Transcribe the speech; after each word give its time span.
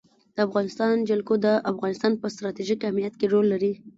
د 0.35 0.37
افغانستان 0.47 0.93
جلکو 1.09 1.33
د 1.45 1.47
افغانستان 1.71 2.11
په 2.21 2.27
ستراتیژیک 2.33 2.79
اهمیت 2.83 3.13
کې 3.19 3.27
رول 3.33 3.45
لري. 3.53 3.73